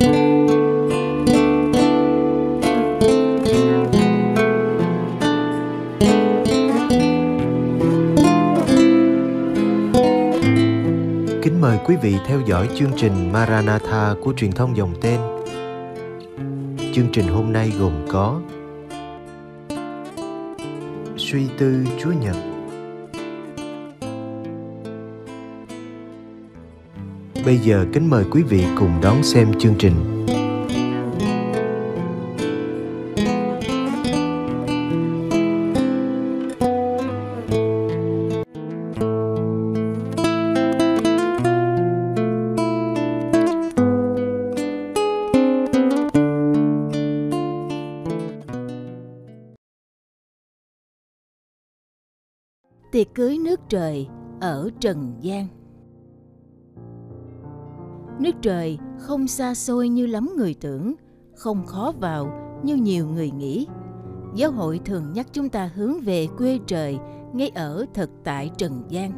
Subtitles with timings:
[0.00, 0.08] Kính
[11.60, 15.20] mời quý vị theo dõi chương trình Maranatha của truyền thông dòng tên.
[16.94, 18.40] Chương trình hôm nay gồm có
[21.16, 22.36] Suy tư Chúa Nhật
[27.48, 29.94] Bây giờ kính mời quý vị cùng đón xem chương trình.
[52.92, 54.06] tiệc cưới nước trời
[54.40, 55.46] ở trần gian
[58.18, 60.94] nước trời không xa xôi như lắm người tưởng,
[61.34, 63.66] không khó vào như nhiều người nghĩ.
[64.34, 66.98] Giáo hội thường nhắc chúng ta hướng về quê trời
[67.32, 69.12] ngay ở thực tại trần gian.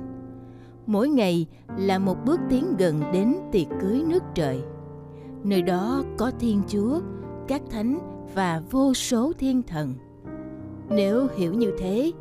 [0.87, 1.47] Mỗi ngày
[1.79, 4.63] là một bước tiến gần đến tiệc cưới nước trời.
[5.45, 7.01] Nơi đó có thiên chúa,
[7.49, 7.99] các thánh
[8.35, 9.95] và vô số thiên thần.
[10.89, 12.13] Nếu hiểu như thế,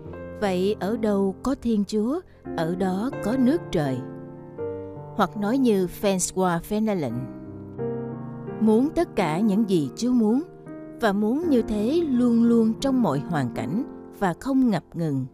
[0.42, 2.20] vậy ở đâu có thiên chúa,
[2.58, 3.98] ở đó có nước trời
[5.20, 7.14] hoặc nói như François Fenelon
[8.60, 10.44] muốn tất cả những gì Chúa muốn
[11.02, 13.84] và muốn như thế luôn luôn trong mọi hoàn cảnh
[14.20, 15.26] và không ngập ngừng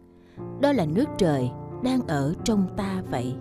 [0.60, 1.50] đó là nước trời
[1.84, 3.34] đang ở trong ta vậy.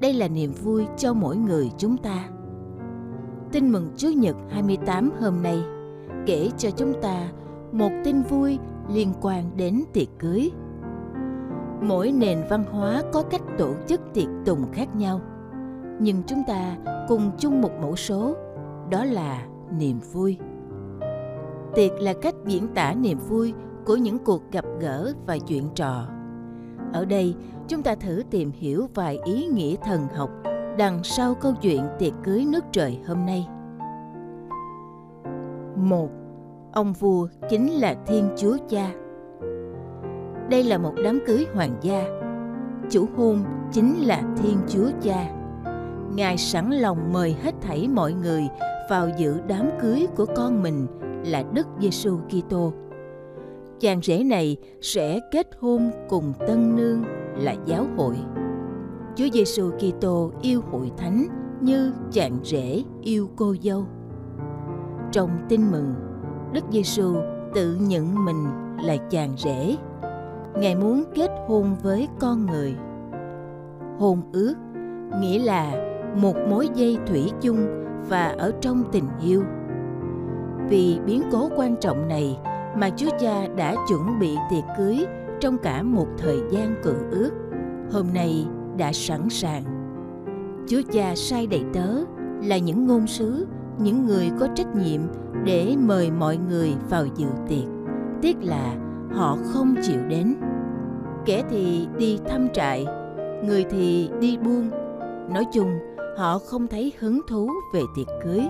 [0.00, 2.28] Đây là niềm vui cho mỗi người chúng ta.
[3.52, 5.62] Tin mừng Chúa Nhật 28 hôm nay
[6.26, 7.28] kể cho chúng ta
[7.72, 8.58] một tin vui
[8.92, 10.50] liên quan đến tiệc cưới.
[11.82, 15.20] Mỗi nền văn hóa có cách tổ chức tiệc tùng khác nhau,
[16.00, 16.76] nhưng chúng ta
[17.08, 18.36] cùng chung một mẫu số,
[18.90, 19.46] đó là
[19.78, 20.38] niềm vui.
[21.74, 23.54] Tiệc là cách diễn tả niềm vui
[23.86, 26.08] của những cuộc gặp gỡ và chuyện trò.
[26.92, 27.34] Ở đây,
[27.68, 30.30] chúng ta thử tìm hiểu vài ý nghĩa thần học
[30.78, 33.48] đằng sau câu chuyện tiệc cưới nước trời hôm nay.
[35.76, 36.08] Một,
[36.72, 38.90] ông vua chính là Thiên Chúa Cha.
[40.50, 42.04] Đây là một đám cưới hoàng gia.
[42.90, 45.37] Chủ hôn chính là Thiên Chúa Cha.
[46.14, 48.48] Ngài sẵn lòng mời hết thảy mọi người
[48.90, 50.86] vào dự đám cưới của con mình
[51.24, 52.72] là Đức Giêsu Kitô.
[53.80, 57.04] Chàng rể này sẽ kết hôn cùng tân nương
[57.36, 58.16] là giáo hội.
[59.16, 61.26] Chúa Giêsu Kitô yêu hội thánh
[61.60, 63.86] như chàng rể yêu cô dâu.
[65.12, 65.94] Trong tin mừng,
[66.52, 67.14] Đức Giêsu
[67.54, 68.46] tự nhận mình
[68.82, 69.76] là chàng rể.
[70.54, 72.74] Ngài muốn kết hôn với con người.
[73.98, 74.54] Hôn ước
[75.20, 75.72] nghĩa là
[76.20, 77.66] một mối dây thủy chung
[78.08, 79.42] và ở trong tình yêu.
[80.68, 82.38] Vì biến cố quan trọng này
[82.76, 85.06] mà Chúa Cha đã chuẩn bị tiệc cưới
[85.40, 87.30] trong cả một thời gian cự ước.
[87.92, 88.46] Hôm nay
[88.76, 89.62] đã sẵn sàng.
[90.68, 91.88] Chúa Cha sai đầy tớ
[92.42, 93.46] là những ngôn sứ,
[93.78, 95.00] những người có trách nhiệm
[95.44, 97.68] để mời mọi người vào dự tiệc.
[98.22, 98.76] Tiếc là
[99.12, 100.34] họ không chịu đến.
[101.24, 102.86] Kẻ thì đi thăm trại,
[103.44, 104.70] người thì đi buôn.
[105.34, 105.70] Nói chung,
[106.18, 108.40] họ không thấy hứng thú về tiệc cưới.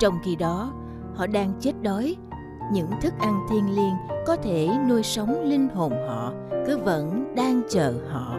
[0.00, 0.72] Trong khi đó,
[1.14, 2.16] họ đang chết đói.
[2.72, 3.94] Những thức ăn thiên liêng
[4.26, 6.32] có thể nuôi sống linh hồn họ
[6.66, 8.38] cứ vẫn đang chờ họ.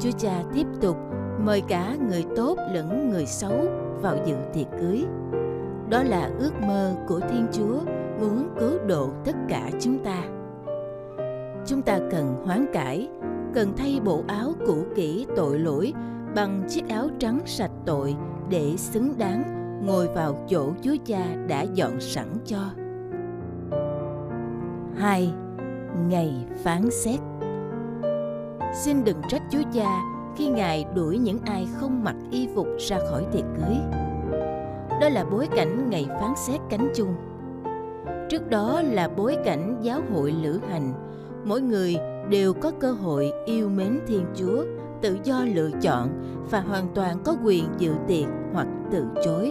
[0.00, 0.96] Chúa Cha tiếp tục
[1.44, 3.56] mời cả người tốt lẫn người xấu
[4.02, 5.04] vào dự tiệc cưới.
[5.90, 7.80] Đó là ước mơ của Thiên Chúa
[8.20, 10.22] muốn cứu độ tất cả chúng ta.
[11.66, 13.08] Chúng ta cần hoán cải,
[13.54, 15.92] cần thay bộ áo cũ kỹ tội lỗi
[16.34, 18.16] bằng chiếc áo trắng sạch tội
[18.50, 19.42] để xứng đáng
[19.86, 22.58] ngồi vào chỗ Chúa Cha đã dọn sẵn cho.
[24.96, 25.32] 2.
[26.08, 27.20] Ngày phán xét
[28.84, 30.02] Xin đừng trách Chúa Cha
[30.36, 33.76] khi Ngài đuổi những ai không mặc y phục ra khỏi tiệc cưới.
[35.00, 37.14] Đó là bối cảnh ngày phán xét cánh chung.
[38.30, 40.92] Trước đó là bối cảnh giáo hội lữ hành,
[41.44, 41.96] mỗi người
[42.30, 44.64] đều có cơ hội yêu mến Thiên Chúa,
[45.02, 46.08] tự do lựa chọn
[46.50, 49.50] và hoàn toàn có quyền dự tiệc hoặc từ chối.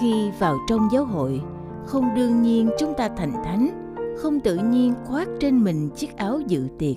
[0.00, 1.42] Khi vào trong giáo hội,
[1.86, 6.40] không đương nhiên chúng ta thành thánh, không tự nhiên khoác trên mình chiếc áo
[6.46, 6.96] dự tiệc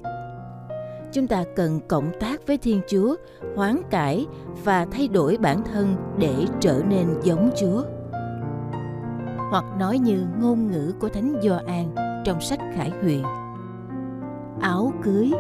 [1.16, 3.16] chúng ta cần cộng tác với Thiên Chúa,
[3.56, 4.26] hoán cải
[4.64, 7.84] và thay đổi bản thân để trở nên giống Chúa.
[9.52, 11.96] Hoặc nói như ngôn ngữ của Thánh Gioan
[12.26, 13.24] trong sách Khải Huyền.
[14.62, 15.32] Áo cưới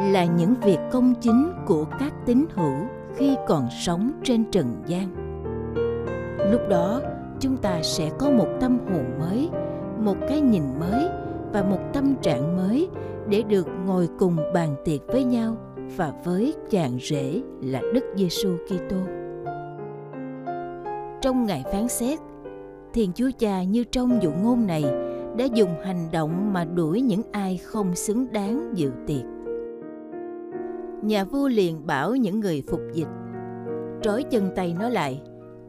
[0.00, 2.86] là những việc công chính của các tín hữu
[3.16, 5.08] khi còn sống trên trần gian.
[6.52, 7.00] lúc đó
[7.40, 9.50] chúng ta sẽ có một tâm hồn mới
[10.04, 11.08] một cái nhìn mới
[11.52, 12.88] và một tâm trạng mới
[13.28, 15.56] để được ngồi cùng bàn tiệc với nhau
[15.96, 18.96] và với chàng rể là Đức Giêsu Kitô.
[21.20, 22.18] Trong ngày phán xét,
[22.92, 24.84] Thiên Chúa Cha như trong dụ ngôn này
[25.36, 29.39] đã dùng hành động mà đuổi những ai không xứng đáng dự tiệc.
[31.02, 33.08] Nhà vua liền bảo những người phục dịch
[34.02, 35.22] trói chân tay nó lại,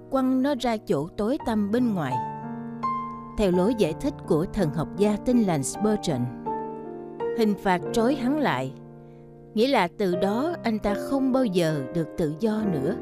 [0.09, 2.13] quăng nó ra chỗ tối tăm bên ngoài.
[3.37, 6.21] Theo lối giải thích của thần học gia tên là Spurgeon,
[7.37, 8.73] hình phạt trói hắn lại,
[9.53, 12.95] nghĩa là từ đó anh ta không bao giờ được tự do nữa.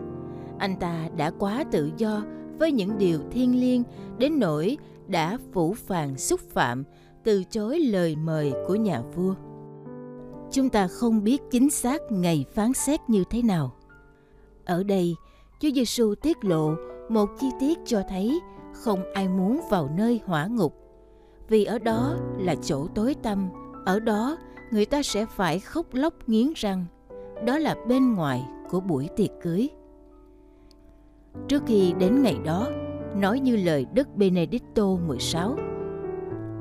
[0.57, 2.23] Anh ta đã quá tự do
[2.59, 3.83] với những điều thiêng liêng
[4.17, 4.77] đến nỗi
[5.07, 6.83] đã phủ phàng xúc phạm,
[7.23, 9.35] từ chối lời mời của nhà vua.
[10.51, 13.75] Chúng ta không biết chính xác ngày phán xét như thế nào.
[14.65, 15.15] Ở đây,
[15.59, 16.75] Chúa Giêsu tiết lộ
[17.09, 18.39] một chi tiết cho thấy
[18.73, 20.75] không ai muốn vào nơi hỏa ngục,
[21.49, 23.49] vì ở đó là chỗ tối tăm,
[23.85, 24.37] ở đó
[24.71, 26.85] người ta sẽ phải khóc lóc nghiến răng.
[27.45, 29.69] Đó là bên ngoài của buổi tiệc cưới.
[31.47, 32.67] Trước khi đến ngày đó,
[33.15, 35.55] nói như lời Đức Benedicto 16,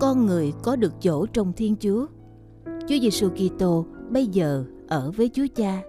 [0.00, 2.06] con người có được chỗ trong Thiên Chúa.
[2.88, 5.82] Chúa Giêsu Kitô bây giờ ở với Chúa Cha.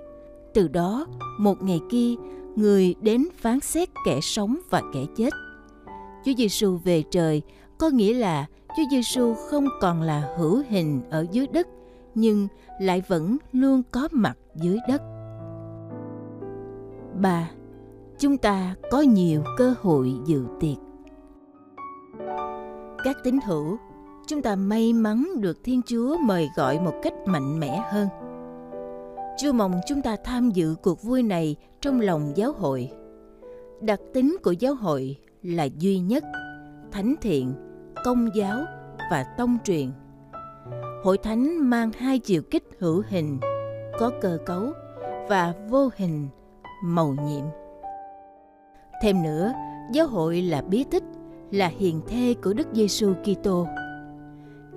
[0.54, 1.06] Từ đó,
[1.40, 2.14] một ngày kia,
[2.56, 5.30] người đến phán xét kẻ sống và kẻ chết.
[6.26, 7.42] Chúa Giêsu về trời
[7.78, 11.68] có nghĩa là Chúa Giêsu không còn là hữu hình ở dưới đất
[12.16, 12.48] nhưng
[12.82, 15.02] lại vẫn luôn có mặt dưới đất.
[17.22, 17.50] 3.
[18.20, 20.78] Chúng ta có nhiều cơ hội dự tiệc.
[23.04, 23.78] Các tín hữu,
[24.30, 28.08] chúng ta may mắn được Thiên Chúa mời gọi một cách mạnh mẽ hơn.
[29.38, 32.92] Chúa mong chúng ta tham dự cuộc vui này trong lòng giáo hội.
[33.82, 36.24] Đặc tính của giáo hội là duy nhất,
[36.92, 37.54] thánh thiện,
[38.06, 38.60] công giáo
[39.12, 39.92] và tông truyền–
[41.04, 43.40] hội thánh mang hai chiều kích hữu hình
[44.00, 44.72] có cơ cấu
[45.30, 46.28] và vô hình
[46.84, 47.46] màu nhiệm
[49.02, 49.54] thêm nữa
[49.94, 51.04] giáo hội là bí tích
[51.52, 53.68] là hiền thê của đức giêsu kitô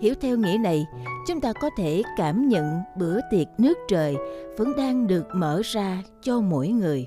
[0.02, 0.86] hiểu theo nghĩa này,
[1.26, 4.16] chúng ta có thể cảm nhận bữa tiệc nước trời
[4.58, 7.06] vẫn đang được mở ra cho mỗi người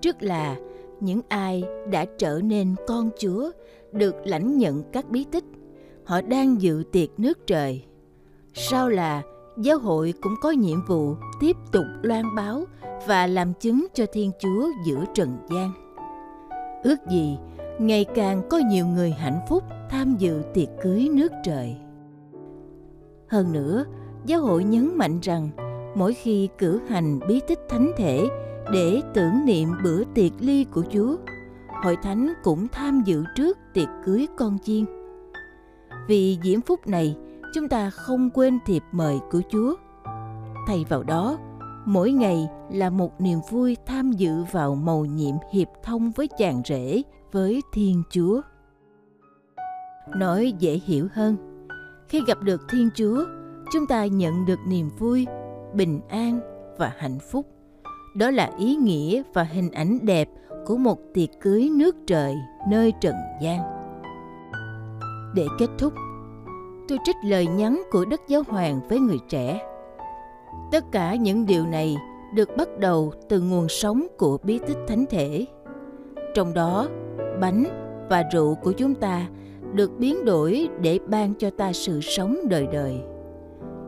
[0.00, 0.56] trước là,
[1.00, 3.50] những ai đã trở nên con chúa,
[3.92, 5.44] được lãnh nhận các bí tích,
[6.04, 7.84] họ đang dự tiệc nước trời
[8.54, 9.22] Sau là,
[9.58, 12.64] giáo hội cũng có nhiệm vụ tiếp tục loan báo
[13.06, 15.72] và làm chứng cho Thiên Chúa giữa trần gian.
[16.82, 17.38] Ước gì
[17.80, 21.76] ngày càng có nhiều người hạnh phúc tham dự tiệc cưới nước trời.
[23.28, 23.84] Hơn nữa,
[24.26, 25.50] giáo hội nhấn mạnh rằng
[25.94, 28.28] mỗi khi cử hành bí tích thánh thể
[28.72, 31.16] để tưởng niệm bữa tiệc ly của Chúa,
[31.84, 34.84] hội thánh cũng tham dự trước tiệc cưới con chiên.
[36.08, 37.16] Vì diễm phúc này,
[37.54, 39.74] chúng ta không quên thiệp mời của Chúa.
[40.66, 41.38] Thay vào đó,
[41.84, 46.62] mỗi ngày là một niềm vui tham dự vào mầu nhiệm hiệp thông với chàng
[46.64, 48.40] rể, với Thiên Chúa.
[50.16, 51.36] Nói dễ hiểu hơn,
[52.08, 53.24] khi gặp được Thiên Chúa,
[53.72, 55.26] chúng ta nhận được niềm vui,
[55.74, 56.40] bình an
[56.78, 57.46] và hạnh phúc.
[58.16, 60.28] Đó là ý nghĩa và hình ảnh đẹp
[60.66, 62.36] của một tiệc cưới nước trời
[62.68, 63.60] nơi trần gian.
[65.34, 65.92] Để kết thúc,
[66.88, 69.60] tôi trích lời nhắn của Đức Giáo Hoàng với người trẻ.
[70.72, 71.96] Tất cả những điều này
[72.34, 75.46] được bắt đầu từ nguồn sống của bí tích thánh thể.
[76.34, 76.88] Trong đó,
[77.40, 77.64] bánh
[78.10, 79.26] và rượu của chúng ta
[79.74, 83.00] được biến đổi để ban cho ta sự sống đời đời.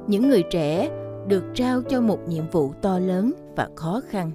[0.07, 0.91] Những người trẻ
[1.29, 4.31] được trao cho một nhiệm vụ to lớn và khó khăn.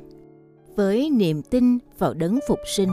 [0.75, 2.89] Với niềm tin vào đấng phục sinh,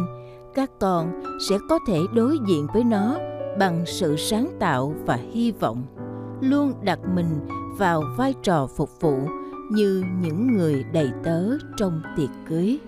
[0.54, 3.19] các con sẽ có thể đối diện với nó
[3.59, 5.83] bằng sự sáng tạo và hy vọng
[6.40, 7.26] luôn đặt mình
[7.78, 9.19] vào vai trò phục vụ
[9.71, 12.78] như những người đầy tớ trong tiệc cưới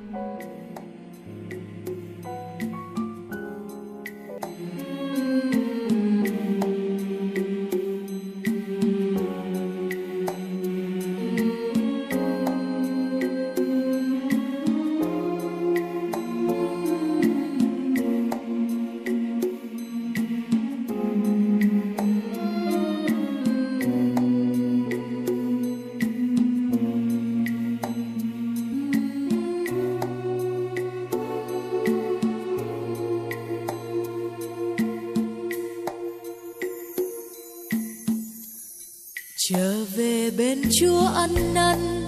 [39.76, 42.06] trở về bên chúa ăn năn,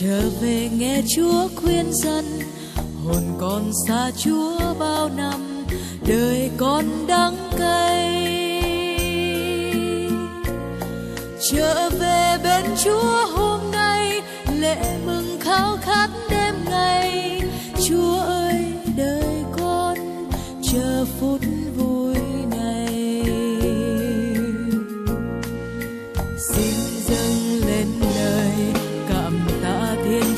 [0.00, 2.24] trở về nghe chúa khuyên dân.
[3.04, 5.64] Hồn con xa chúa bao năm,
[6.06, 8.24] đời con đắng cay.
[11.50, 13.13] Trở về bên chúa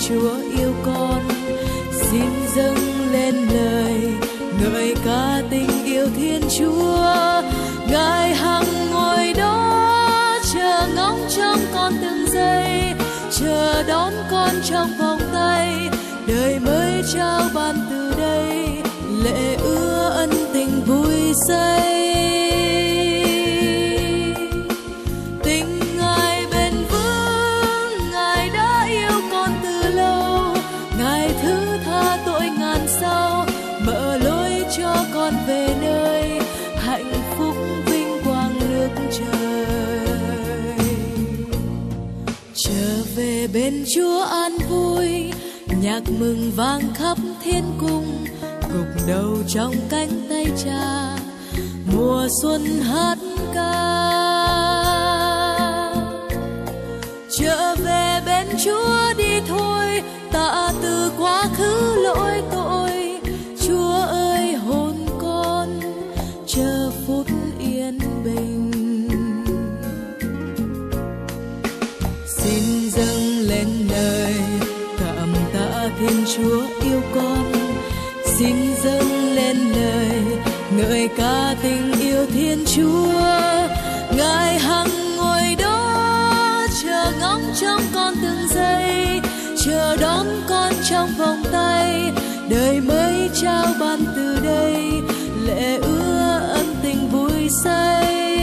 [0.09, 1.23] chúa yêu con,
[1.93, 4.13] xin dâng lên lời,
[4.61, 7.43] ngợi ca tình yêu thiên chúa.
[7.91, 12.93] Ngài hằng ngồi đó, chờ ngóng trong con từng giây,
[13.41, 15.89] chờ đón con trong vòng tay.
[16.27, 18.69] Đời mới trao ban từ đây
[19.25, 22.76] lệ ưa ân tình vui say.
[43.67, 45.33] Bên chúa an vui,
[45.83, 48.25] nhạc mừng vang khắp thiên cung,
[48.75, 51.17] gục đầu trong cánh tay cha,
[51.93, 53.19] mùa xuân hát
[53.55, 53.73] ca.
[57.39, 60.03] Trở về bên chúa đi thôi
[81.17, 83.23] cả ca tình yêu thiên chúa,
[84.17, 89.21] ngài hằng ngồi đó, chờ ngóng trong con từng giây,
[89.65, 92.13] chờ đón con trong vòng tay.
[92.49, 94.75] Đời mới trao ban từ đây
[95.47, 98.36] lệ ưa ân tình vui say.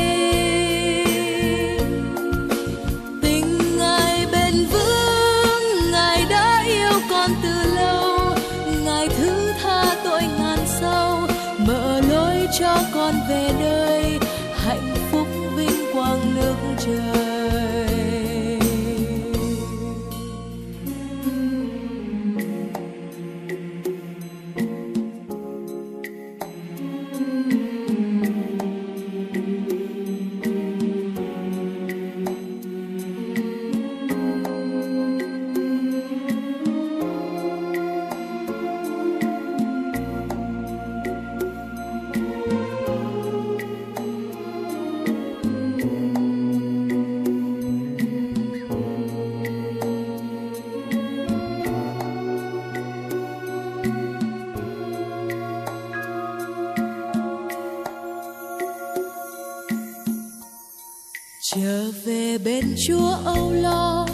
[61.83, 64.07] Trở về bên chúa âu lo,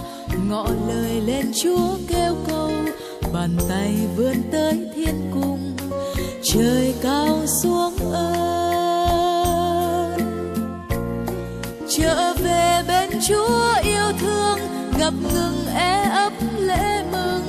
[0.50, 2.72] ngọ lời lên chúa kêu câu
[3.34, 5.76] bàn tay vươn tới thiên cung,
[6.44, 9.00] trời cao xuống ơn.
[11.90, 14.60] Trở về bên chúa yêu thương,
[15.00, 17.44] ngập ngừng é ấp lễ mừng.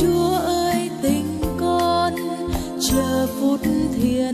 [0.00, 2.14] Chúa ơi, tình con,
[2.90, 3.60] chờ phút
[3.96, 4.33] thiên